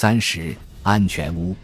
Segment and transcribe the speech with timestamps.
[0.00, 1.54] 三十安全屋，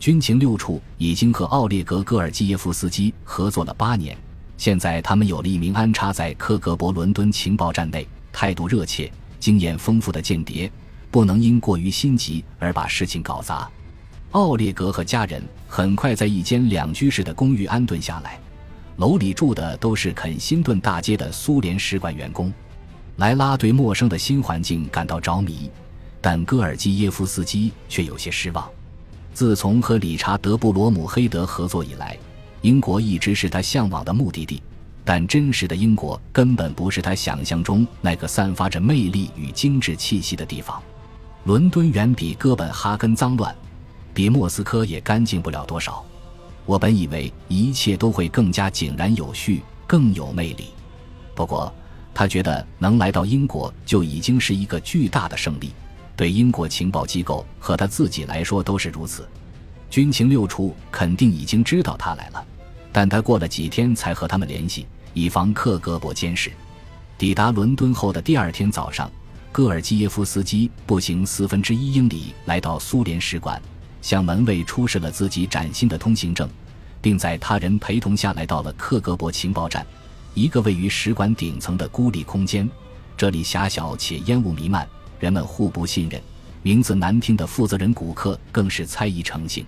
[0.00, 4.16] 军情六处已经和奥列格·戈尔基耶夫斯基合作了八年，
[4.56, 10.72] 现在他们有了一名安插在克格勃伦敦情报站内、态度热切、经验丰富的间谍，
[11.10, 13.70] 不能因过于心急而把事情搞砸。
[14.30, 18.40] 奥列格和家人很快在一间两居室的公寓安顿下来，
[18.96, 22.50] 楼里住的都是肯辛顿大街的苏联使馆员工。
[23.16, 25.70] 莱拉对陌生的新环境感到着迷，
[26.24, 28.66] 但戈尔基耶夫斯基却有些失望。
[29.34, 32.16] 自从和理查德·布罗姆黑德合作以来，
[32.62, 34.62] 英国一直是他向往的目的地。
[35.04, 40.82] 但真实的英国根本不是他想象中那个散发着魅力与精致气息的地方。
[41.44, 43.54] 伦敦远比哥本哈根脏乱，
[44.14, 46.02] 比莫斯科也干净不了多少。
[46.64, 50.68] 我本以为一切都会更加井然有序，更有魅力。
[51.34, 51.70] 不过。
[52.16, 55.72] 他觉得能来到英国就已经是一个巨大的胜利，
[56.16, 59.28] 对英国情报机构和他自己来说都是如此。
[59.90, 62.44] 军情六处肯定已经知道他来了，
[62.92, 66.52] 但他过了几天才和他们联系，以防克格勃监视。
[67.16, 69.10] 抵达伦敦后的第二天早上，
[69.52, 73.60] 戈尔基耶夫斯基步行四分之一英里来到苏联使馆，
[74.02, 76.48] 向门卫出示了自己崭新的通行证，
[77.00, 79.86] 并在他人陪同下来到了克格勃情报站。
[80.34, 82.68] 一个位于使馆顶层的孤立空间，
[83.16, 84.84] 这里狭小且烟雾弥漫，
[85.24, 86.20] 人们互不信任。
[86.60, 89.64] 名字难听的负责人古克更是猜疑成性。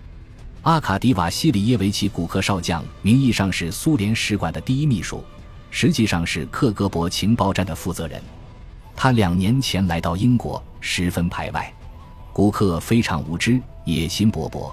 [0.60, 5.24] 阿卡迪瓦西里耶维奇·古克少将，名义上是苏联使馆的第一秘书，
[5.70, 8.20] 实际上是克格勃情报站的负责人。
[8.94, 11.72] 他两年前来到英国，十分排外。
[12.34, 14.70] 古克非常无知，野心勃勃，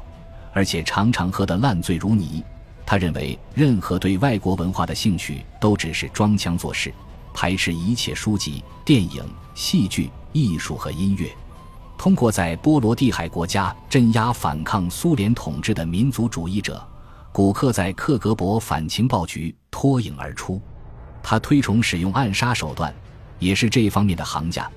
[0.52, 2.44] 而且常常喝得烂醉如泥。
[2.86, 6.94] 他认为，任何对外国文化的兴趣都只是装腔作势，
[7.34, 9.23] 排斥一切书籍、电影、
[9.56, 11.31] 戏剧、艺术和音乐。
[11.98, 16.86] 通过在波罗的海国家镇压反抗苏联统治的民族主义者，
[17.31, 20.61] 古克在克格勃反情报局脱颖而出。
[21.22, 22.93] 他推崇使用暗杀手段，
[23.39, 24.70] 也是这方面的行家，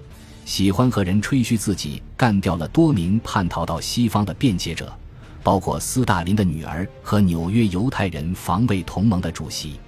[0.45, 4.93] 喜欢和人吹嘘自己干掉了多名叛逃到西方的辩解者。
[5.43, 9.79] 包括斯大林的女儿和纽约犹太人防卫同盟的主席，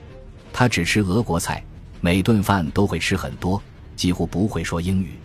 [0.53, 1.65] 他只吃俄国菜，
[2.01, 3.61] 每顿饭都会吃很多，
[3.97, 5.19] 几乎不会说英语。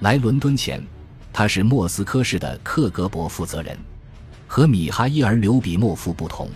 [0.00, 0.82] 来伦敦前，
[1.32, 3.78] 他是莫斯科市的克格勃负责人。
[4.46, 6.48] 和米哈伊尔·刘比莫夫不同，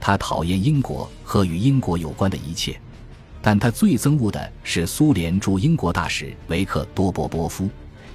[0.00, 2.78] 他讨厌英国和与英国有关的一切，
[3.40, 7.68] 但他最憎恶的是苏联驻英国大使维克多·波波夫，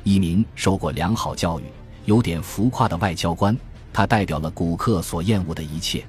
[0.04, 1.64] 一名受过良好教育、
[2.06, 3.58] 有点浮夸的外交官。
[3.92, 6.04] 他代表了古克所厌恶的一切。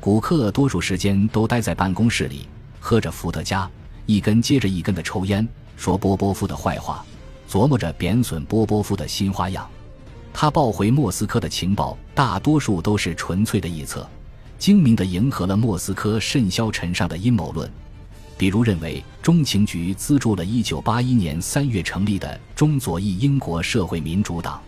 [0.00, 2.48] 古克多数时间都待在办公室里，
[2.80, 3.68] 喝着伏特加，
[4.06, 5.46] 一根接着一根的抽烟，
[5.76, 7.04] 说波波夫的坏话，
[7.48, 9.68] 琢磨着贬损波波夫的新花样。
[10.32, 14.06] 他报回莫斯科的情报，大多数都是纯粹的臆测，
[14.58, 17.70] 精明地迎合了莫斯科甚嚣尘上的阴谋论，
[18.36, 24.60] 比如认为中情局资助了1981年3月成立的中左翼英国社会民主党。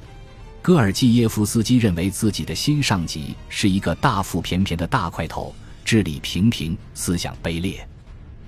[0.63, 7.87] 戈尔基耶夫斯基认为自己的新上级是一个大腹便便的大块头，智力平平，思想卑劣。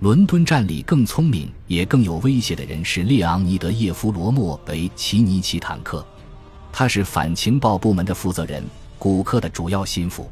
[0.00, 6.02] 伦敦站里更聪明也更有威胁的人是列昂尼德·叶夫罗莫维奇尼奇坦克，
[6.72, 8.64] 他是反情报部门的负责人，
[8.98, 10.30] 古克的主要心腹。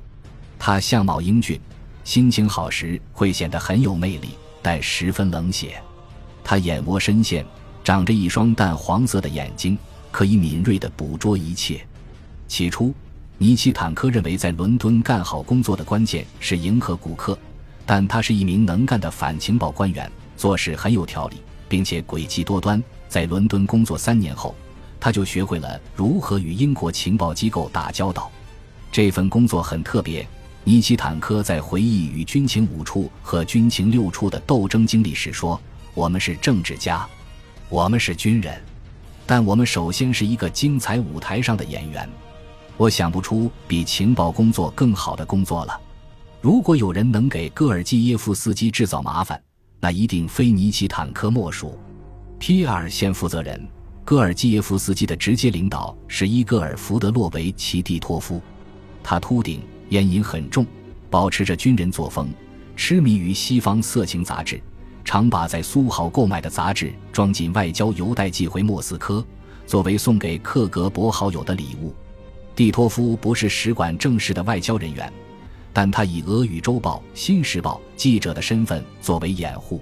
[0.58, 1.60] 他相貌英俊，
[2.02, 4.30] 心情好时会显得很有魅力，
[4.62, 5.78] 但十分冷血。
[6.42, 7.44] 他眼窝深陷，
[7.84, 9.76] 长着一双淡黄色的眼睛。
[10.10, 11.86] 可以敏锐地捕捉一切。
[12.48, 12.94] 起初，
[13.36, 17.38] 尼奇坦克认为在伦敦干好工作的关键是迎合古克，
[17.90, 21.38] 但他是一名能干的反情报官员，做事很有条理，
[21.70, 22.84] 并且诡计多端。
[23.08, 24.54] 在伦敦工作三年后，
[25.00, 28.30] 他就学会了如何与英国情报机构打交道。
[28.92, 30.28] 这份工作很特别。
[30.64, 35.58] 尼奇坦科在回忆与军情五处和军情六处的斗争经历时说
[35.94, 37.08] ：“我们是政治家，
[37.70, 38.62] 我们是军人。”
[39.24, 42.06] 但我们首先是一个精彩舞台上的演员，
[42.76, 45.80] 我想不出比情报工作更好的工作了。
[46.40, 49.40] 如果有人能给戈尔基耶夫斯基制造麻烦，
[49.80, 51.76] 那一定非尼奇坦克莫属。
[52.38, 53.60] P 二线负责人
[54.04, 58.40] 戈尔基耶夫斯基的直接领导是伊戈尔·福德洛维奇蒂托夫，
[59.02, 60.64] 他秃顶，烟瘾很重，
[61.10, 62.28] 保持着军人作风，
[62.76, 64.60] 痴迷于西方色情杂志。
[65.04, 69.24] 常把在苏豪购买的杂志装进外交邮袋寄回莫斯科，
[69.66, 71.92] 作为送给克格勃好友的礼物。
[72.54, 75.12] 蒂托夫不是使馆正式的外交人员，
[75.80, 79.80] 但他以俄语周报《新时报》记者的身份作为掩护。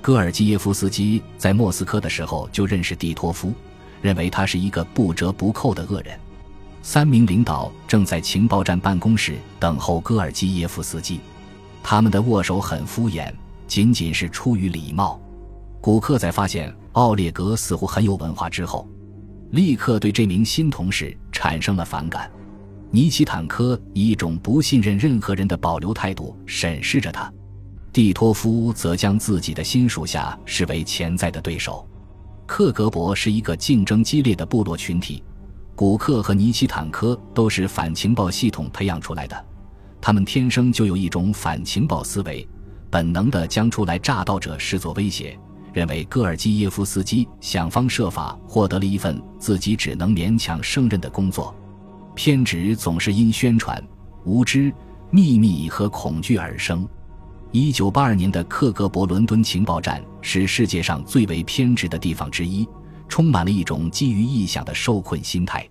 [0.00, 3.52] 戈尔基耶夫斯基在莫斯科的时候就认识蒂托夫，
[4.00, 6.18] 认为他是一个不折不扣的恶人。
[6.80, 11.20] 三名领导正在情报站办公室等候戈尔基耶夫斯基，
[11.82, 13.30] 他们的握手很敷衍，
[13.66, 15.20] 仅仅是出于礼貌。
[15.82, 18.88] 古克在发现奥列格似乎很有文化之后，
[19.50, 22.30] 立刻对这名新同事产生了反感。
[22.90, 27.30] 尼奇坦科以一种不信任任何人的保留态度审视着他，
[27.92, 31.86] 蒂托夫则将自己的新属下视为潜在的对手。
[32.46, 35.22] 克格勃是一个竞争激烈的部落群体，
[35.74, 39.44] 古克和尼奇坦科都是反情报系统培养出来的，
[40.00, 42.48] 他们天生就有一种反情报思维，
[42.88, 45.36] 本能地将初来乍到者视作威胁，
[45.72, 51.54] 认为戈尔基耶夫斯基想方设法获得了一份自己只能勉强胜任的工作。
[52.16, 53.80] 偏执总是因宣传、
[54.24, 54.72] 无知、
[55.10, 56.88] 秘密和恐惧而生。
[57.52, 62.66] 一九八二年的克格勃伦敦情报站是世界上最为偏执的地方之一，
[63.06, 65.68] 充满了一种基于臆想的受困心态。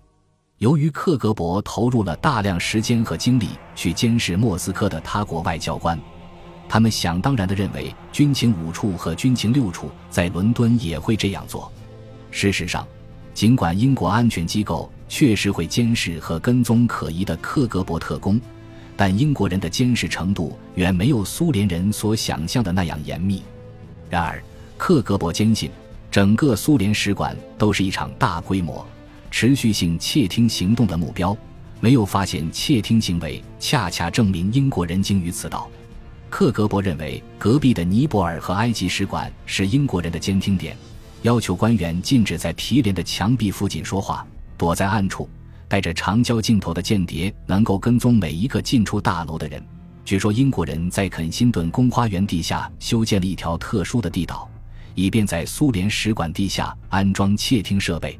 [0.58, 6.00] 由于克格勃投入了大量时间和精力去监视莫斯科的他国外交官，
[6.68, 11.70] 他们想当然地认为军情五处和军情六处在伦敦也会这样做。
[12.30, 12.86] 事实上，
[13.34, 18.40] 尽管英国安全机构确实会监视和跟踪可疑的克格勃特工，
[18.96, 23.42] 但英国人的监视程度远没有苏联人所想象的那样严密。
[24.10, 24.42] 然而，
[24.76, 25.70] 克格勃坚信，
[26.10, 28.86] 整个苏联使馆都是一场大规模、
[29.30, 31.36] 持续性窃听行动的目标。
[31.78, 35.68] 没有发现窃听行为，恰恰证明英国人精于此道。
[36.30, 40.76] 克格勃认为，隔壁的尼泊尔和埃及使馆是英国人的监听点。
[41.22, 44.26] 要求官员禁止在毗连的墙壁附近说话，
[44.56, 45.28] 躲在暗处。
[45.68, 49.60] 带着长焦镜头的间谍能够跟踪每一个进出大楼的人。
[50.04, 54.48] 据说英国人在肯辛顿宫花园地下修建了一条特殊的地道，
[54.94, 58.16] 以便在苏联使馆地下安装窃听设备。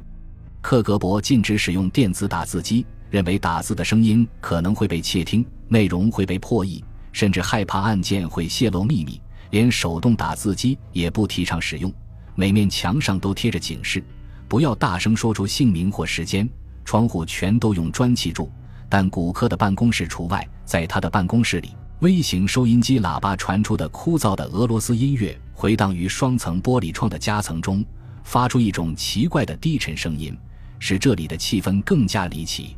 [0.61, 9.21] 克格勃禁止使用电子打字机，认为打字的声音可能会被窃听，内容会被破译，甚至害怕案件会泄露秘密。
[9.51, 11.89] 连手动打字机也不提倡使用。
[12.35, 14.03] 每面墙上都贴着警示，
[14.47, 16.47] 不要大声说出姓名或时间。
[16.85, 18.49] 窗户全都用砖砌住，
[18.87, 20.47] 但骨科的办公室除外。
[20.63, 27.83] 在他的办公室里，微型收音机喇叭传出的枯燥的俄罗斯音乐回荡于双层玻璃窗的夹层中，
[28.23, 30.37] 发出一种奇怪的低沉声音，
[30.79, 32.77] 使这里的气氛更加离奇。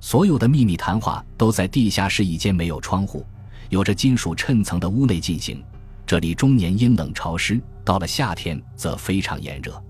[0.00, 3.24] 所有的秘密谈话都在地下室一间没有窗户、
[3.68, 5.62] 有着金属衬层的屋内进行。
[6.06, 9.82] 这里终年阴冷潮湿，到了夏天则非常炎热。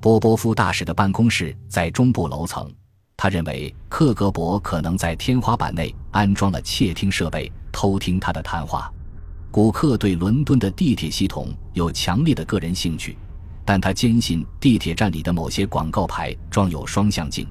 [0.00, 2.72] 波波夫大使的办公室在中部楼层，
[3.18, 8.90] 他认为克格勃可能在天花板内安装了窃听设备，偷听他的谈话。
[9.50, 13.18] 古克对伦敦的地铁系统有强烈的个人兴趣，
[13.62, 17.46] 但他坚信地铁站里的某些广告牌装有双向镜，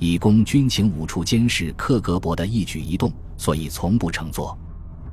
[0.00, 4.58] 以供军情五处监视克格勃的一举一动，所以从不乘坐。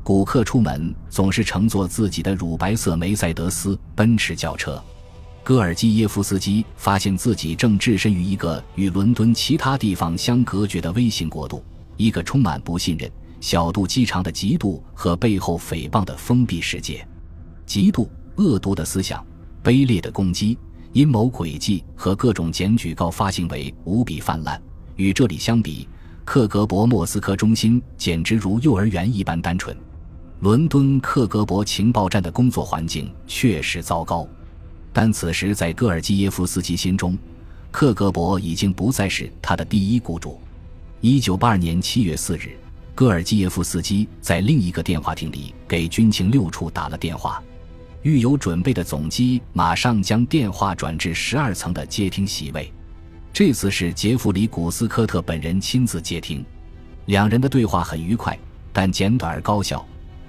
[0.01, 4.81] 古克出门总是乘坐自己的乳白色梅赛德斯奔驰轿车。
[5.49, 11.65] 戈尔基耶夫斯基发现自己正置身于一个与伦敦其他地方相隔绝的微型国度，
[11.97, 13.11] 一个充满不信任、
[13.41, 17.03] 小肚鸡肠的嫉妒和背后诽谤的封闭世界。
[17.65, 19.25] 嫉妒、恶毒的思想、
[19.63, 20.55] 卑劣的攻击、
[20.93, 24.61] 阴谋诡计和各种检举告发行为无比泛滥。
[24.97, 25.89] 与这里相比，
[26.25, 29.75] 克格勃莫斯科中心简直如幼儿园一般单纯。
[30.41, 34.29] 伦敦克格勃情报站的工作环境确实糟糕，
[34.91, 37.17] 但此时在戈尔基耶夫斯基心中，
[37.71, 40.39] 克格勃已经不再是他的第一雇主。
[41.01, 42.57] 一九八二年七月四日，
[42.95, 47.41] 戈尔基耶夫斯基在另一个电话亭里给军情六处打了电话，
[48.01, 52.71] 预有准备的总机马上将电话转至十二层的接听席位。
[53.31, 56.43] 这次是杰弗里·古斯科特本人亲自接听，
[57.05, 58.37] 两人的对话很愉快，
[58.73, 59.85] 但简短而高效。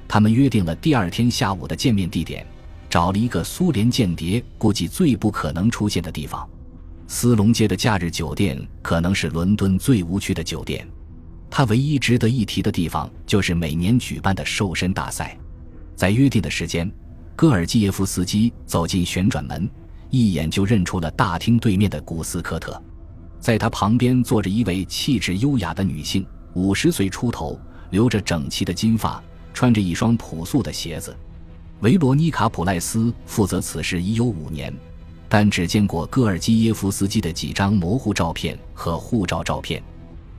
[0.07, 2.47] 他们约定了第二天下午的见面地点，
[2.91, 6.47] 找了一个苏联间谍估计最不可能出现的地方——
[7.07, 10.85] 斯隆街的假日酒店，可能是伦敦最无趣的酒店。
[11.49, 15.39] 它唯一值得一提的地方就是每年举办的瘦身大赛。
[15.95, 16.91] 在约定的时间，
[17.37, 19.71] 戈尔基耶夫斯基走进旋转门，
[20.11, 22.81] 一眼就认出了大厅对面的古斯科特。
[23.39, 27.57] 在他旁边坐着一位气质优雅的女性，五十岁出头，
[27.91, 29.23] 留着整齐的金发。
[29.53, 31.15] 穿着一双朴素的鞋子，
[31.81, 34.75] 维罗妮卡·普赖斯负责此事已有五年，
[35.31, 39.83] 但只见过戈尔基耶夫斯基的几张模糊照片和护照照片。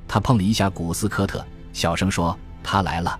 [0.07, 1.43] 他碰了一下古斯科特，
[1.73, 3.19] 小声说：“他来了。”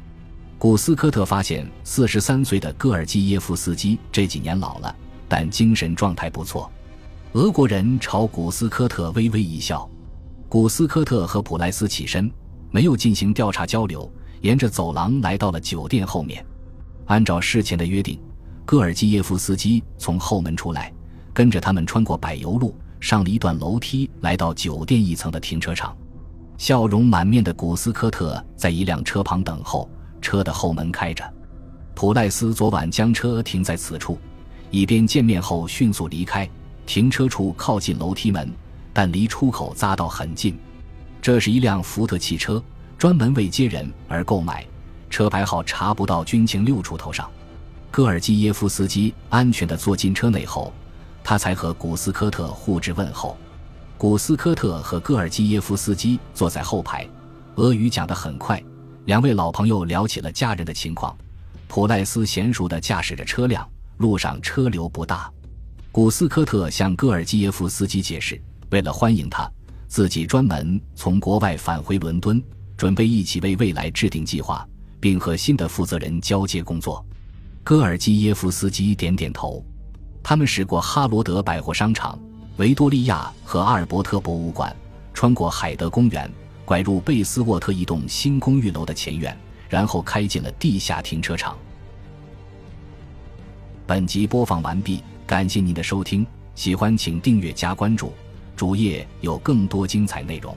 [0.60, 4.96] 古斯科特发现，四十三岁的戈尔基耶夫斯基这几年老了，
[5.28, 6.72] 但精神状态不错。
[7.32, 9.90] 俄国人朝古斯科特微微一笑。
[10.48, 12.32] 古斯科特和普莱斯起身，
[12.70, 14.08] 没有进行调查交流，
[14.42, 16.46] 沿着走廊来到了酒店后面。
[17.06, 18.20] 按照事前的约定，
[18.66, 20.94] 戈尔基耶夫斯基从后门出来，
[21.34, 25.96] 跟着他们穿过柏油路，上了一段楼梯，来到酒店一层的停车场。
[26.58, 29.90] 笑容满面的古斯科特在一辆车旁等候，
[30.22, 31.24] 车的后门开着。
[31.96, 34.18] 普赖斯昨晚将车停在此处，
[34.70, 36.48] 以便见面后迅速离开。
[36.86, 38.50] 停车处靠近楼梯门，
[38.94, 40.58] 但离出口匝道很近。
[41.22, 42.64] 这是一辆福特汽车，
[42.98, 44.66] 专门为接人而购买，
[45.12, 47.30] 车牌号查不到军情六处头上。
[47.92, 50.74] 戈尔基耶夫斯基安全地坐进车内后，
[51.24, 53.38] 他才和古斯科特互致问候。
[53.98, 57.08] 古斯科特和戈尔基耶夫斯基坐在后排，
[57.56, 58.64] 俄语讲得很快。
[59.06, 61.16] 两位老朋友聊起了家人的情况。
[61.68, 65.32] 普赖斯娴熟地驾驶着车辆，路上车流不大。
[65.92, 69.52] 古斯科特向戈尔基耶夫斯基解释，为了欢迎他，
[69.88, 72.42] 自己专门从国外返回伦敦，
[72.78, 74.68] 准备一起为未来制定计划，
[75.02, 77.06] 并和新的负责人交接工作。
[77.62, 79.62] 戈尔基耶夫斯基点点头。
[80.24, 82.18] 他们驶过哈罗德百货商场。
[82.58, 84.76] 维多利亚和阿尔伯特博物馆，
[85.14, 86.30] 穿过海德公园，
[86.64, 89.36] 拐入贝斯沃特一栋新公寓楼的前院，
[89.68, 91.58] 然后开进了地下停车场。
[93.88, 98.14] 本集播放完毕，感谢您的收听，喜欢请订阅加关注，
[98.56, 100.56] 主页有更多精彩内容。